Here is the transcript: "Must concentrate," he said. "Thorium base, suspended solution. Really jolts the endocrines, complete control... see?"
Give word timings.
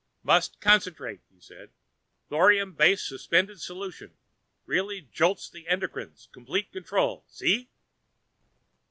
"Must 0.23 0.59
concentrate," 0.59 1.21
he 1.31 1.39
said. 1.39 1.69
"Thorium 2.27 2.73
base, 2.73 3.03
suspended 3.03 3.61
solution. 3.61 4.17
Really 4.65 5.01
jolts 5.01 5.47
the 5.47 5.65
endocrines, 5.67 6.25
complete 6.31 6.71
control... 6.71 7.23
see?" 7.27 7.69